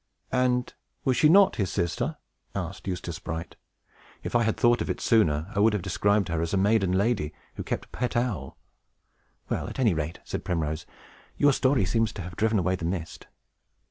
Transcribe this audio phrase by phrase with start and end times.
[0.31, 0.73] "And
[1.05, 2.17] was she not his sister?"
[2.55, 3.55] asked Eustace Bright.
[4.23, 6.91] "If I had thought of it sooner, I would have described her as a maiden
[6.91, 8.57] lady, who kept a pet owl!"
[9.49, 10.87] "Well, at any rate," said Primrose,
[11.37, 13.27] "your story seems to have driven away the mist."